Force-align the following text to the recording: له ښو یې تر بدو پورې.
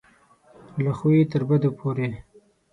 له 0.83 0.91
ښو 0.97 1.07
یې 1.17 1.23
تر 1.31 1.41
بدو 1.49 1.69
پورې. 1.79 2.07